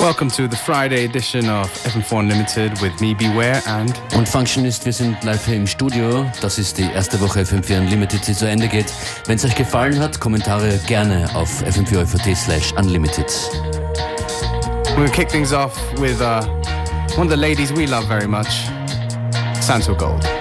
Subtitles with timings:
[0.00, 4.00] Welcome to the Friday edition of FM4 Unlimited with me, Beware and.
[4.14, 6.24] Und Functionist, wir sind live hier im Studio.
[6.40, 8.92] Das ist die erste Woche FM4 Unlimited, die zu Ende geht.
[9.26, 13.26] Wenn es euch gefallen hat, Kommentare gerne auf fm4 slash unlimited.
[14.96, 16.46] We'll kick things off with uh,
[17.16, 18.68] one of the ladies we love very much,
[19.60, 20.37] Santo Gold.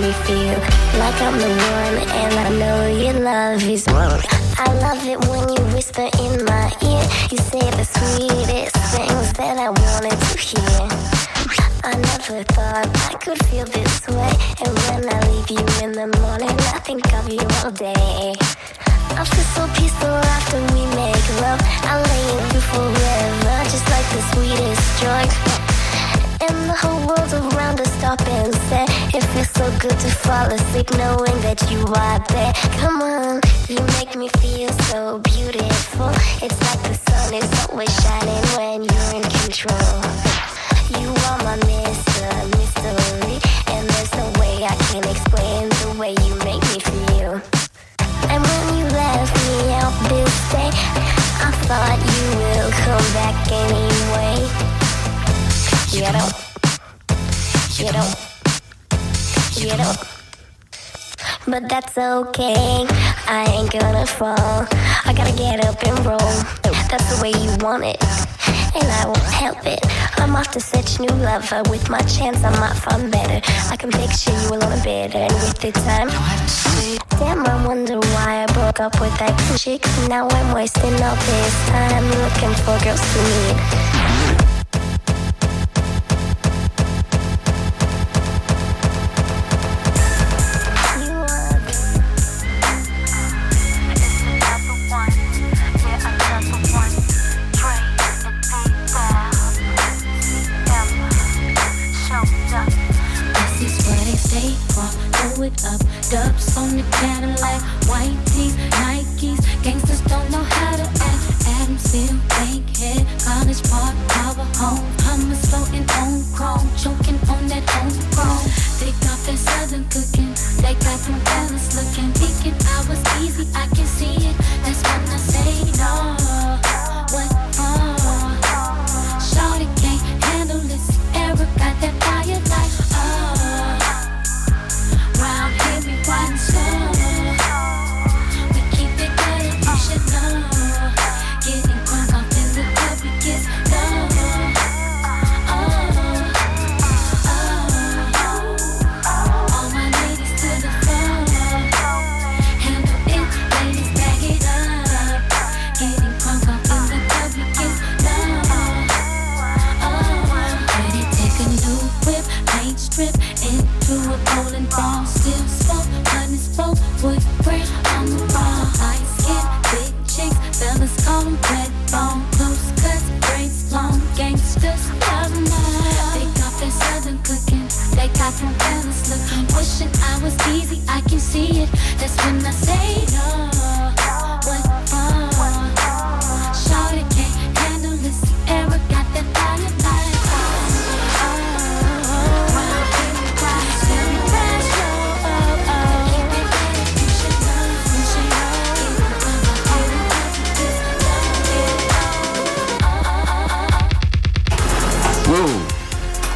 [0.00, 0.58] Me feel
[0.98, 4.20] like I'm the one, and I know your love is wrong.
[4.58, 7.04] I love it when you whisper in my ear.
[7.30, 10.88] You say the sweetest things that I wanted to hear.
[11.84, 14.34] I never thought I could feel this way.
[14.62, 18.34] And when I leave you in the morning, I think of you all day.
[19.16, 21.60] I feel so peaceful after we make love.
[21.90, 25.63] I lay in you forever, just like the sweetest drug.
[26.40, 28.86] And the whole world around us stop and stare.
[29.14, 32.52] It feels so good to fall asleep knowing that you are there.
[32.80, 36.10] Come on, you make me feel so beautiful.
[36.42, 40.00] It's like the sun is always shining when you're in control.
[40.98, 42.26] You are my Mr.
[42.58, 43.38] Mystery,
[43.72, 47.40] and there's no way I can explain the way you make me feel.
[48.28, 50.70] And when you left me out this day,
[51.46, 54.73] I thought you will come back anyway.
[56.00, 56.34] Don't.
[57.78, 59.98] You don't.
[61.46, 62.84] But that's okay.
[63.28, 64.66] I ain't gonna fall.
[65.04, 66.18] I gotta get up and roll.
[66.90, 68.02] That's the way you want it.
[68.74, 69.78] And I won't help it.
[70.18, 71.62] I'm off to search new lover.
[71.70, 73.40] With my chance, I might find better.
[73.70, 75.18] I can picture you alone better.
[75.18, 76.08] And with the time,
[77.20, 79.86] damn, I wonder why I broke up with that chick.
[80.08, 83.93] Now I'm wasting all this time looking for girls to meet.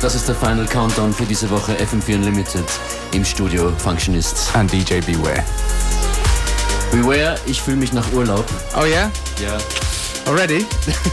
[0.09, 2.65] Das ist der Final Countdown für diese Woche FM4 Unlimited.
[3.13, 4.49] Im Studio Functionist.
[4.55, 5.45] An DJ Beware.
[6.91, 8.47] Beware, ich fühle mich nach Urlaub.
[8.75, 9.11] Oh yeah?
[9.39, 9.59] Ja.
[10.25, 10.65] Already?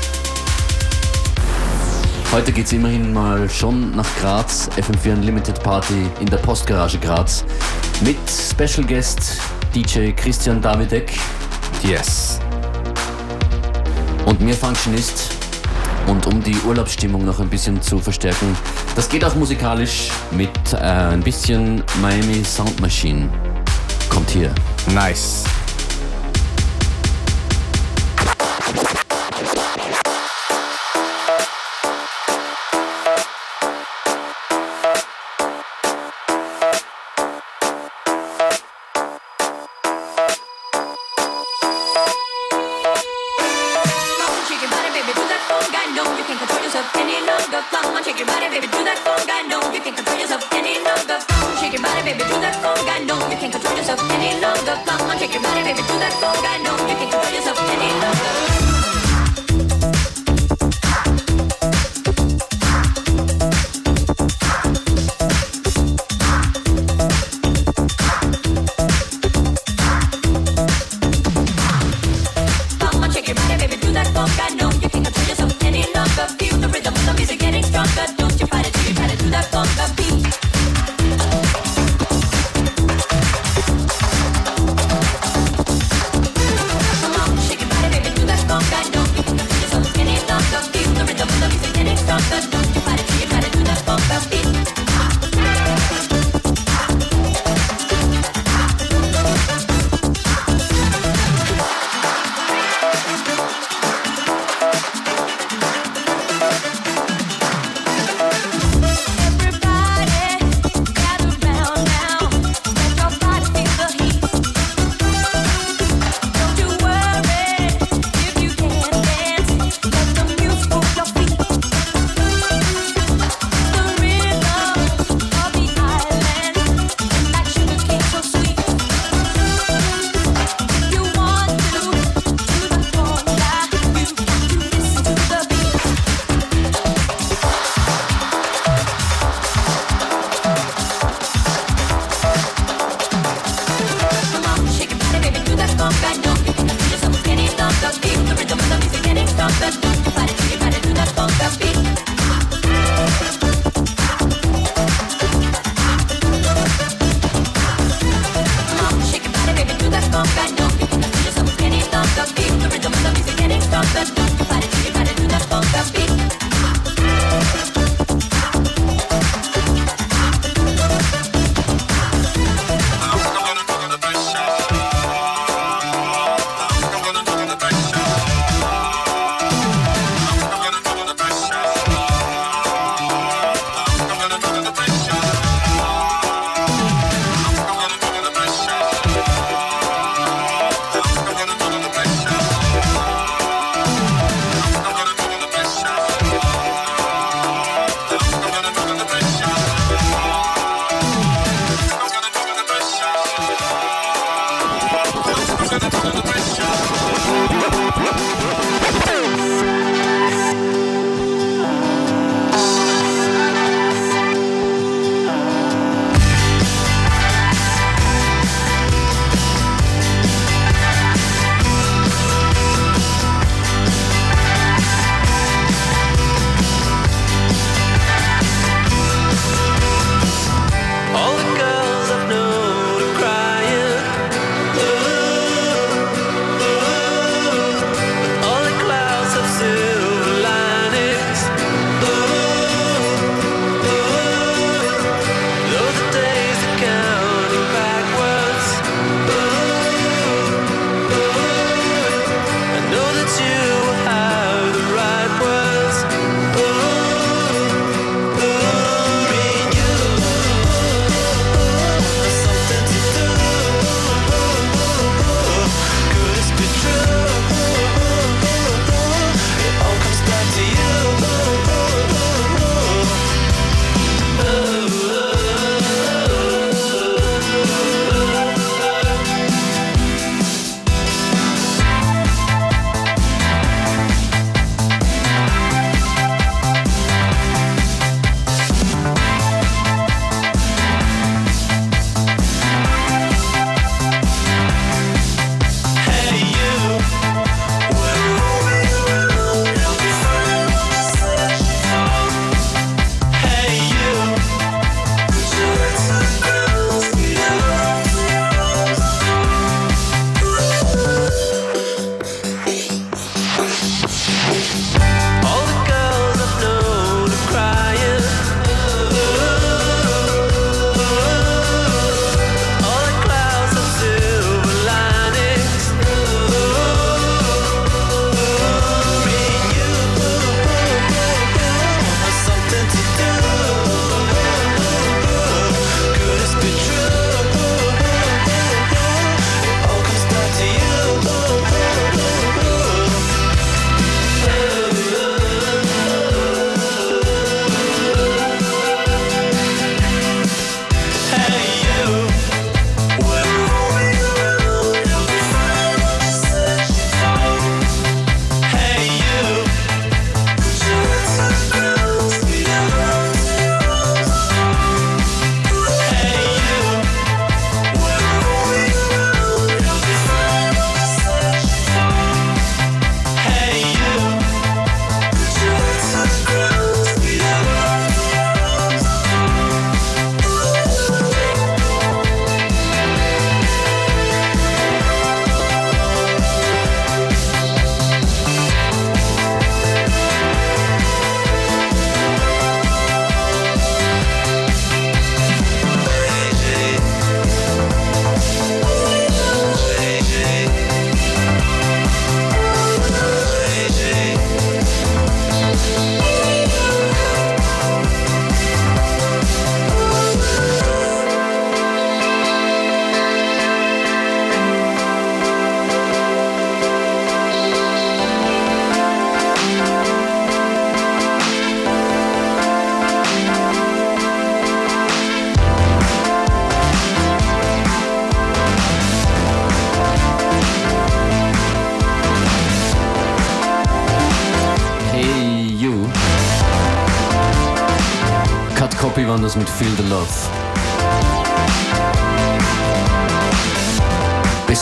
[2.32, 7.44] Heute geht es immerhin mal schon nach Graz, FM4 Unlimited Party in der Postgarage Graz
[8.00, 9.42] mit Special Guest
[9.76, 11.12] DJ Christian Davidek.
[11.84, 12.40] Yes.
[14.26, 15.35] Und mir Functionist
[16.08, 18.56] und um die Urlaubsstimmung noch ein bisschen zu verstärken,
[18.96, 23.30] das geht auch musikalisch mit äh, ein bisschen Miami Sound Machine.
[24.10, 24.54] Kommt hier.
[24.94, 25.44] Nice.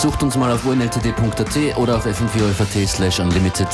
[0.04, 3.70] Besucht uns mal auf unltd.at oder auf fm4.at slash unlimited.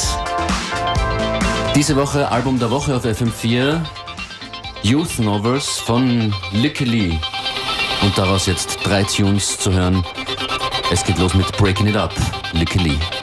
[1.74, 3.82] Diese Woche Album der Woche auf FM4
[4.84, 7.18] Youth Novels von Licky Lee.
[8.04, 10.06] Und daraus jetzt drei Tunes zu hören.
[10.92, 12.14] Es geht los mit Breaking It Up,
[12.54, 13.19] Licky Lee.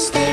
[0.00, 0.29] Stay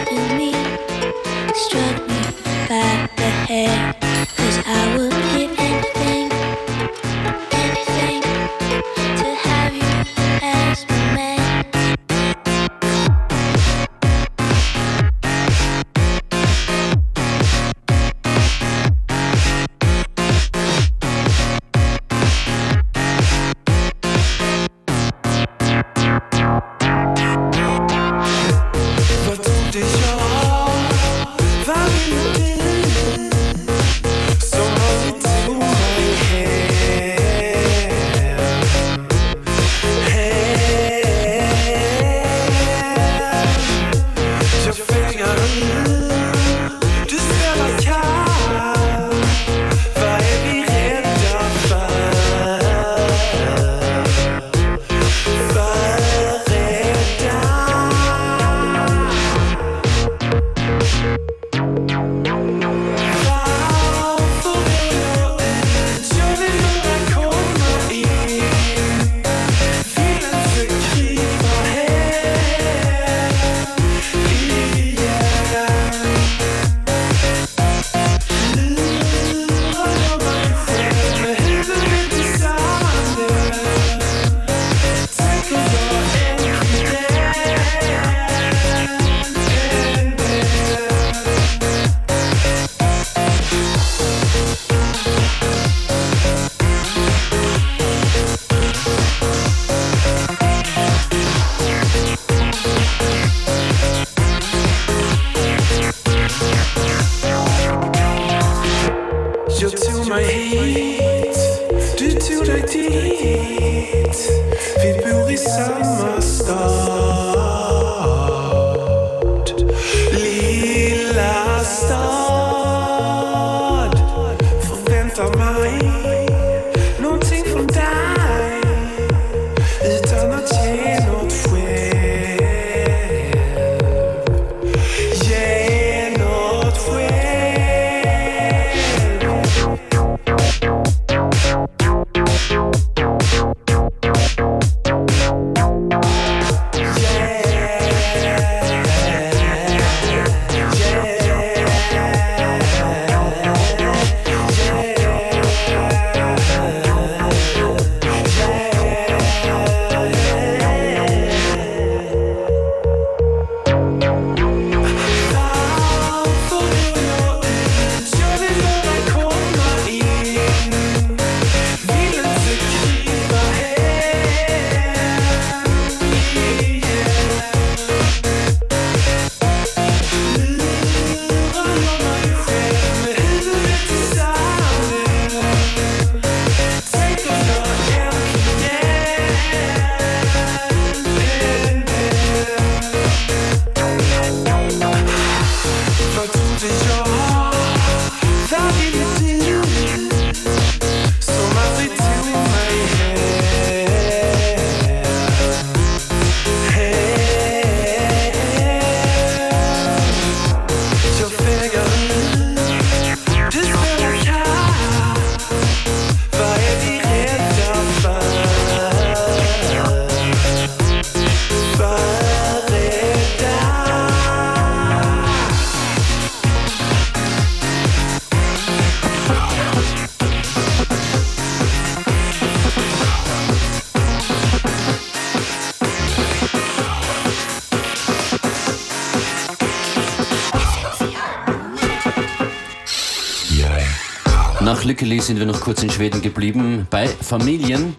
[245.08, 247.96] Lykkeli sind wir noch kurz in Schweden geblieben, bei Familien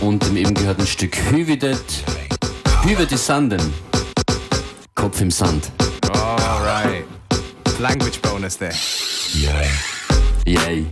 [0.00, 1.78] und dem eben gehörten Stück Hyvidet,
[2.82, 3.60] Hyvidet i sanden.
[4.96, 5.70] Kopf im Sand.
[6.12, 7.04] All right.
[7.78, 8.74] Language bonus there.
[9.32, 9.62] Yeah.
[10.44, 10.86] Yay.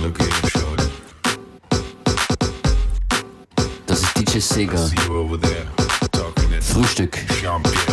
[0.00, 0.84] Look at him, shorty.
[3.86, 4.78] Das ist DJ Sega.
[4.78, 5.66] See you over there
[6.12, 7.18] talking that Frühstück.
[7.42, 7.91] Jean-Pierre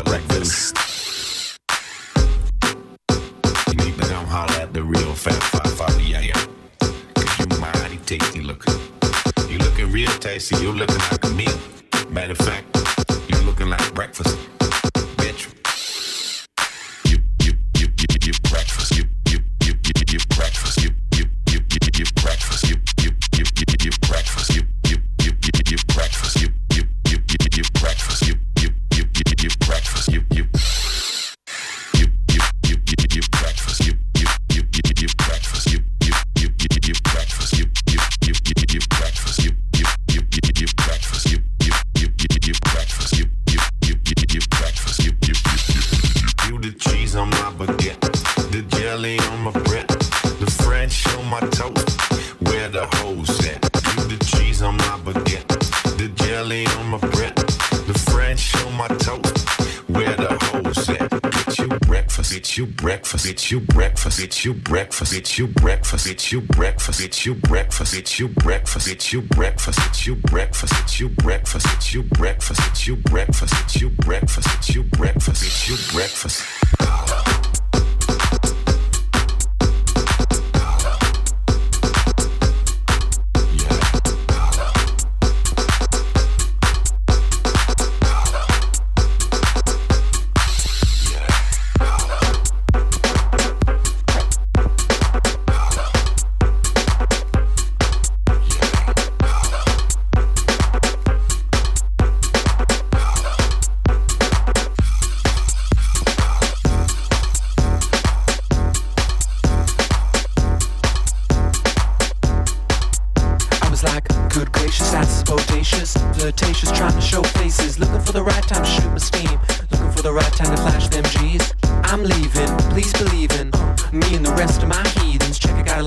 [62.80, 67.36] breakfast, get you breakfast, get you breakfast, get you breakfast, get you breakfast, get you
[67.36, 72.04] breakfast, get you breakfast, get you breakfast, get you breakfast, get you breakfast, get you
[72.04, 77.09] breakfast, get you breakfast, get you breakfast, get you breakfast, get you breakfast,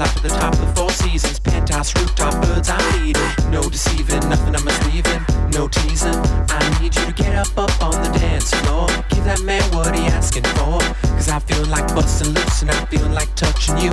[0.02, 3.32] life at the top of the four seasons, penthouse, rooftop, birds, I'm leading.
[3.50, 5.22] No deceiving, nothing I'm misleading,
[5.52, 6.18] no teasing.
[6.58, 8.86] I need you to get up, up on the dance floor.
[9.10, 10.78] Give that man what he asking for,
[11.16, 13.92] cause I feel like busting loose and I'm feeling like touching you.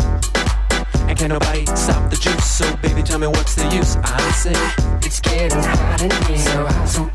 [1.07, 2.45] And can nobody stop the juice?
[2.45, 3.95] So baby, tell me what's the use?
[3.97, 4.57] I say
[5.05, 7.09] It's getting hot in here, so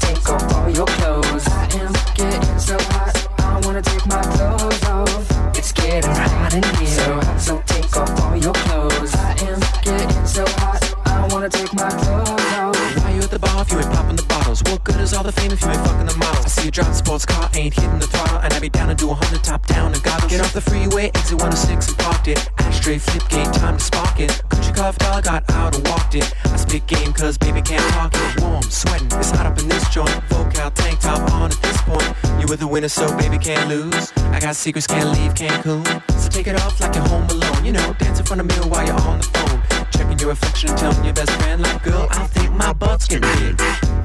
[32.89, 34.13] so baby can't lose.
[34.17, 35.85] I got secrets, can't leave Cancun.
[36.19, 37.65] So take it off like you're home alone.
[37.65, 39.91] You know, dance in front of mirror while you're on the phone.
[39.91, 43.61] Checking your reflection telling your best friend, like, girl, I think my butt's getting big.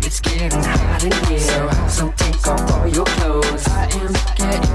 [0.06, 3.68] It's getting hot in here, so so take off all your clothes.
[3.68, 4.69] I am getting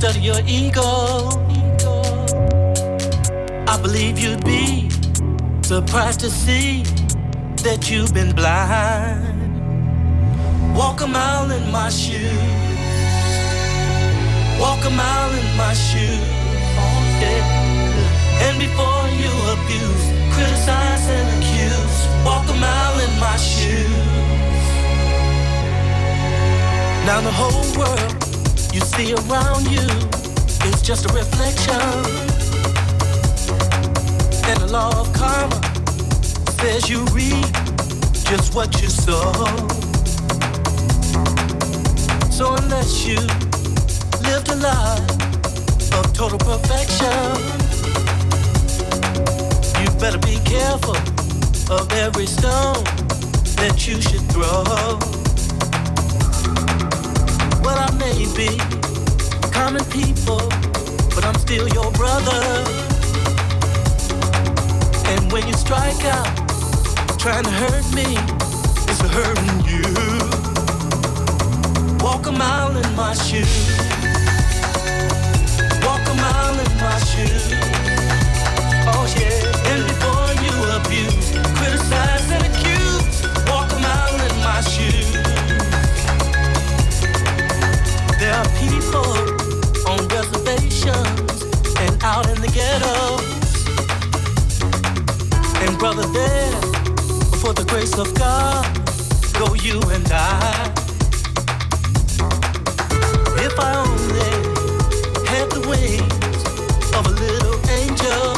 [0.00, 1.28] of your ego,
[3.68, 4.90] I believe you'd be
[5.62, 6.82] surprised to see
[7.62, 9.22] that you've been blind.
[10.74, 12.32] Walk a mile in my shoes.
[14.58, 16.28] Walk a mile in my shoes.
[17.20, 18.46] Yeah.
[18.46, 24.62] And before you abuse, criticize and accuse, walk a mile in my shoes.
[27.06, 28.31] Now the whole world
[28.72, 29.86] you see around you
[30.68, 31.80] is just a reflection.
[34.48, 35.60] And the law of karma
[36.58, 37.52] says you reap
[38.24, 39.32] just what you sow.
[42.30, 43.20] So unless you
[44.28, 47.12] lived a life of total perfection,
[49.82, 50.96] you better be careful
[51.70, 52.84] of every stone
[53.56, 55.21] that you should throw.
[58.34, 58.58] Be
[59.52, 60.40] common people,
[61.14, 62.42] but I'm still your brother.
[65.06, 66.26] And when you strike out,
[67.18, 68.16] trying to hurt me,
[68.88, 69.86] it's hurting you.
[72.02, 73.68] Walk a mile in my shoes.
[75.86, 77.44] Walk a mile in my shoes.
[78.90, 79.70] Oh yeah.
[79.70, 81.28] And before you abuse,
[81.58, 85.01] criticize and accuse, walk a mile in my shoes.
[88.32, 89.12] People
[89.86, 91.42] on reservations
[91.76, 93.20] and out in the ghettos.
[95.60, 96.52] And brother, there,
[97.42, 98.64] for the grace of God,
[99.38, 100.72] go you and I.
[103.44, 104.32] If I only
[105.28, 106.42] had the wings
[106.96, 108.32] of a little angel,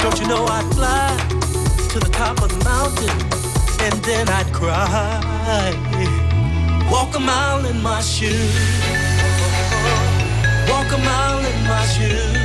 [0.00, 1.14] don't you know I'd fly
[1.90, 3.20] to the top of the mountain
[3.84, 6.19] and then I'd cry.
[6.90, 8.54] Walk a mile in my shoes.
[10.68, 12.36] Walk a mile in my shoes.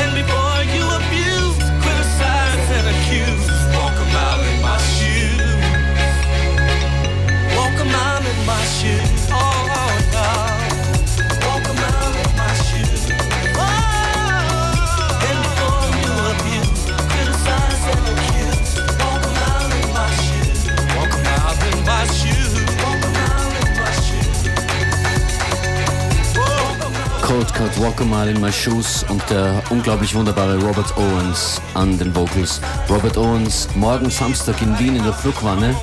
[0.00, 3.45] And before you abuse, criticize and accuse,
[27.54, 27.66] a mile.
[27.66, 31.98] Cold Cut Walk a Mile in My Shoes und der unglaublich wunderbare Robert Owens an
[31.98, 32.60] den Vocals.
[32.88, 35.74] Robert Owens morgen Samstag in Wien in der Flugwanne.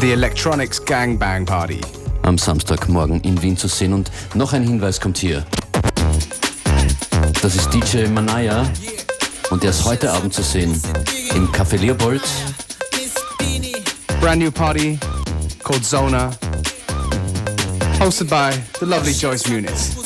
[0.00, 1.80] the Electronics Gangbang Party.
[2.22, 3.92] am Samstagmorgen in Wien zu sehen.
[3.92, 5.44] Und noch ein Hinweis kommt hier.
[7.42, 8.70] Das ist DJ Manaya
[9.50, 10.80] und der ist heute Abend zu sehen
[11.34, 12.22] im Café Leopold.
[14.20, 14.98] Brand new party
[15.62, 16.30] called Zona.
[18.00, 19.99] Hosted by the lovely Joyce Muniz.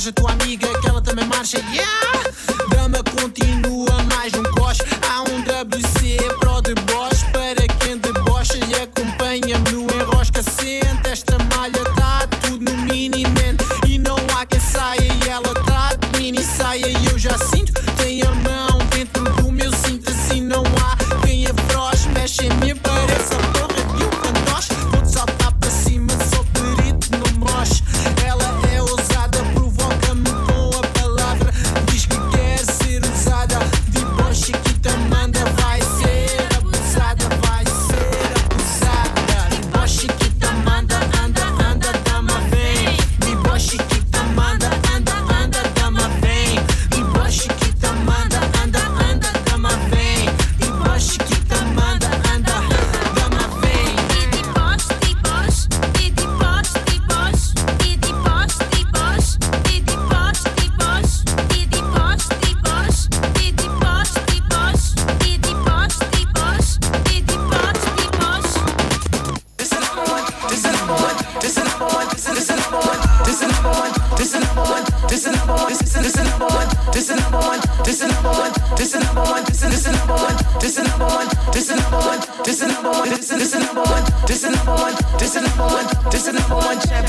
[0.00, 0.39] message, toi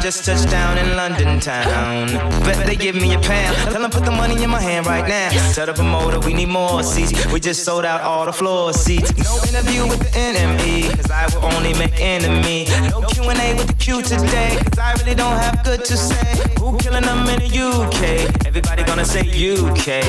[0.07, 2.07] Just touched down in London town.
[2.45, 3.57] Bet they give me a pound.
[3.73, 5.31] Tell them put the money in my hand right now.
[5.53, 7.27] Tell the promoter we need more seats.
[7.33, 9.11] We just sold out all the floor seats.
[9.19, 12.67] No interview with the enemy, cause I will only make enemy.
[12.89, 16.39] No Q&A with the Q today, cause I really don't have good to say.
[16.61, 18.47] Who killing them in the UK?
[18.47, 20.07] Everybody gonna say UK.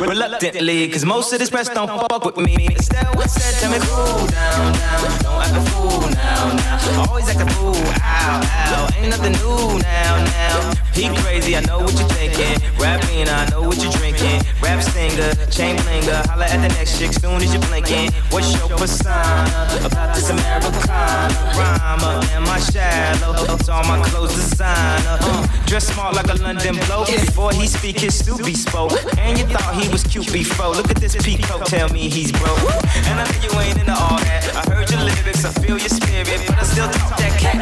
[0.00, 2.68] Reluctantly, cause most of this press don't fuck with me.
[2.78, 5.22] Estelle said, tell me cool down, down.
[5.26, 7.04] Don't act a fool now, now.
[7.08, 8.88] Always act a fool, ow, ow.
[8.96, 10.74] Ain't nothing new now, now.
[10.92, 12.60] He crazy, I know what you're thinking.
[12.76, 14.42] Rapping, I know what you're drinking.
[14.60, 16.26] Rap stinger, chain blinger.
[16.28, 18.12] Holla at the next chick soon as you're blinking.
[18.30, 19.48] What's your persona
[19.84, 21.32] about this Americana?
[21.56, 23.54] Rhymer, am I shallow?
[23.54, 25.16] It's all my clothes designer.
[25.20, 27.08] Uh, dress smart like a London bloke.
[27.08, 28.92] Before he speak, his Subi spoke.
[29.16, 30.68] And you thought he was cute before.
[30.68, 32.60] Look at this peacoat, tell me he's broke.
[33.08, 34.42] And I know you ain't into all that.
[34.54, 37.60] I heard your lyrics, I feel your spirit, but I still talk that cat.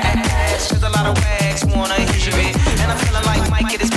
[0.71, 1.15] Cause a lot of
[1.65, 2.57] wags wanna hear it.
[2.81, 3.88] And I'm feeling like Mike at his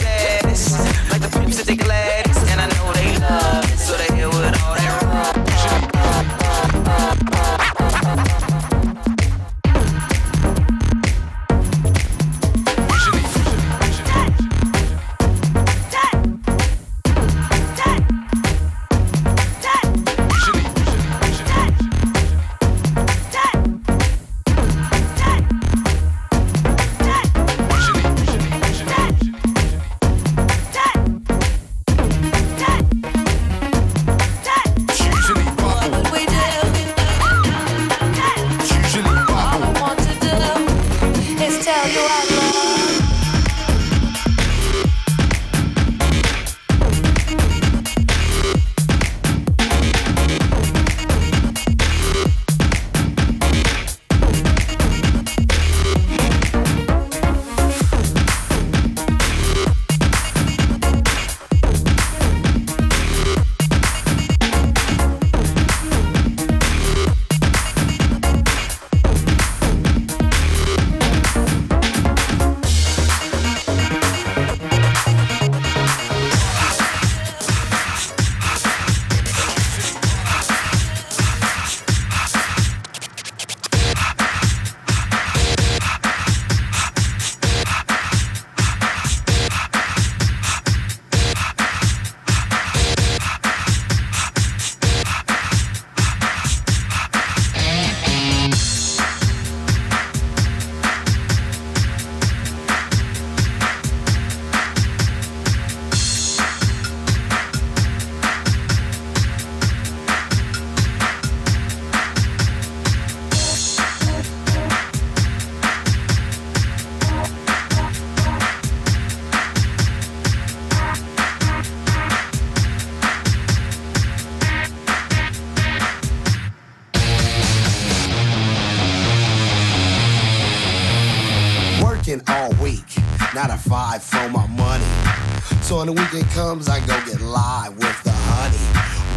[136.34, 138.58] comes, I go get live with the honey.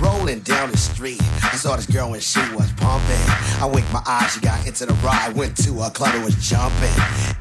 [0.02, 3.22] Rolling down the street, I saw this girl when she was pumping.
[3.62, 6.36] I winked my eyes, she got into the ride, went to a club and was
[6.36, 6.92] jumping.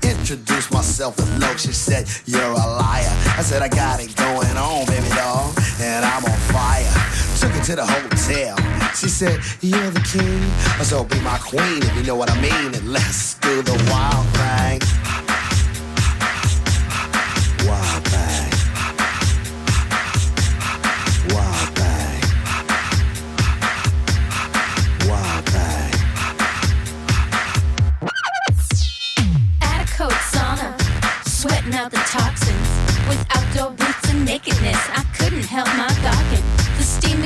[0.04, 3.14] Introduced myself to low, she said, You're a liar.
[3.38, 6.94] I said, I got it going on, baby doll, and I'm on fire.
[7.40, 8.56] Took her to the hotel.
[8.96, 10.42] She said, You're the king.
[10.80, 12.74] I said, Be my queen if you know what I mean.
[12.76, 13.74] And let's do the.
[13.90, 14.33] Wild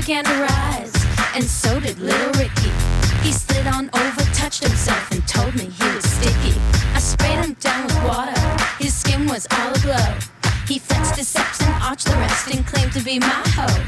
[0.08, 0.94] began to rise,
[1.36, 2.72] and so did little Ricky.
[3.24, 6.58] He slid on over, touched himself, and told me he was sticky.
[6.96, 8.40] I sprayed him down with water,
[8.80, 10.16] his skin was all aglow.
[10.66, 13.84] He flexed his steps and arched the rest and claimed to be my hoe.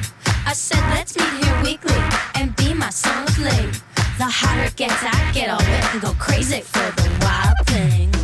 [0.46, 2.04] I said, let's meet here weekly
[2.36, 3.82] and be my song of late.
[4.18, 8.19] The hotter it gets, I get all wet and go crazy for the wild thing.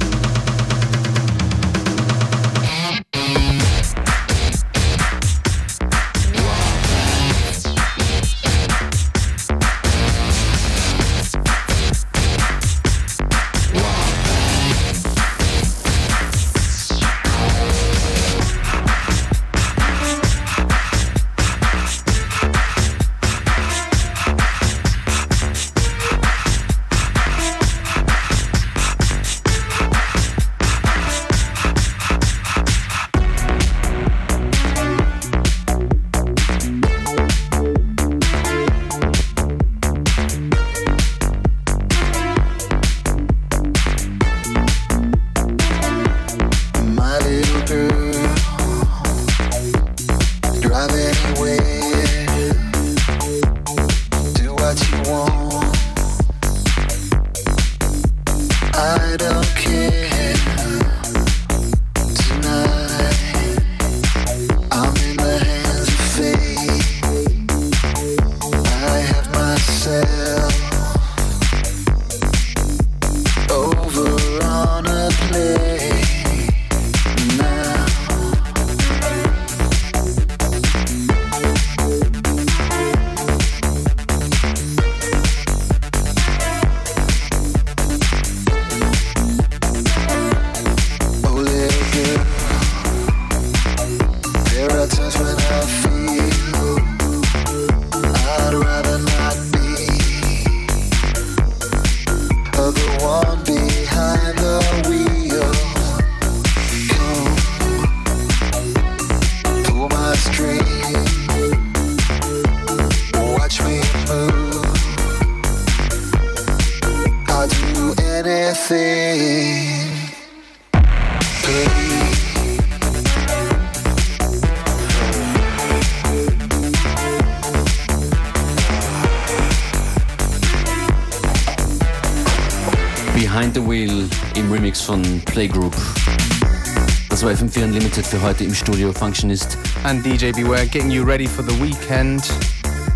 [138.10, 139.58] Für heute im Studio Functionist.
[139.84, 142.24] And DJ Beware getting you ready for the weekend.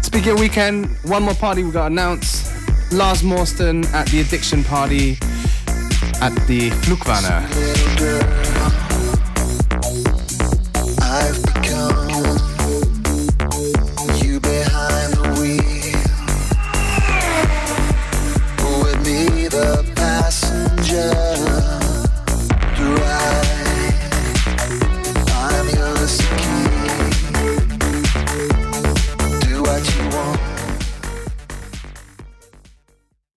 [0.01, 2.51] Speaking of weekend, one more party we got announced.
[2.91, 5.17] Lars Morstan at the Addiction Party
[6.21, 8.48] at the Fluc Wanne.